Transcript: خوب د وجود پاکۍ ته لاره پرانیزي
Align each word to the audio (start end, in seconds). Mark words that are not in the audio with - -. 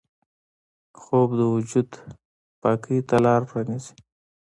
خوب 1.01 1.29
د 1.39 1.41
وجود 1.53 1.89
پاکۍ 2.61 2.99
ته 3.07 3.15
لاره 3.25 3.45
پرانیزي 3.49 3.93